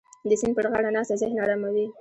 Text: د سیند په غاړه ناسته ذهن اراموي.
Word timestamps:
د 0.29 0.31
سیند 0.39 0.53
په 0.57 0.61
غاړه 0.73 0.89
ناسته 0.95 1.15
ذهن 1.21 1.37
اراموي. 1.43 1.85